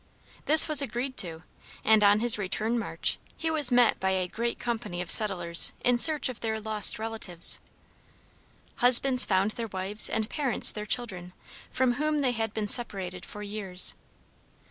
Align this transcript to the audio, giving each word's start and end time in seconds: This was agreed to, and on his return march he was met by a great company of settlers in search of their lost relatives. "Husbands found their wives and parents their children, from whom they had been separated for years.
This 0.45 0.67
was 0.67 0.81
agreed 0.81 1.15
to, 1.17 1.43
and 1.83 2.03
on 2.03 2.21
his 2.21 2.39
return 2.39 2.79
march 2.79 3.19
he 3.37 3.51
was 3.51 3.71
met 3.71 3.99
by 3.99 4.09
a 4.09 4.27
great 4.27 4.57
company 4.57 4.99
of 4.99 5.11
settlers 5.11 5.73
in 5.85 5.99
search 5.99 6.27
of 6.27 6.39
their 6.39 6.59
lost 6.59 6.97
relatives. 6.97 7.59
"Husbands 8.77 9.25
found 9.25 9.51
their 9.51 9.67
wives 9.67 10.09
and 10.09 10.27
parents 10.27 10.71
their 10.71 10.87
children, 10.87 11.33
from 11.69 11.93
whom 12.01 12.21
they 12.21 12.31
had 12.31 12.51
been 12.51 12.67
separated 12.67 13.27
for 13.27 13.43
years. 13.43 13.93